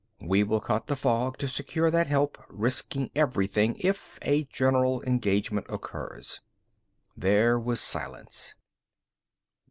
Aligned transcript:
We 0.21 0.41
will 0.41 0.61
cut 0.61 0.87
the 0.87 0.95
fog 0.95 1.37
to 1.37 1.47
secure 1.47 1.91
that 1.91 2.07
help, 2.07 2.39
risking 2.49 3.11
everything, 3.13 3.77
if 3.79 4.17
a 4.23 4.45
general 4.45 5.03
engagement 5.03 5.67
occurs." 5.69 6.41
There 7.15 7.59
was 7.59 7.79
silence. 7.81 8.55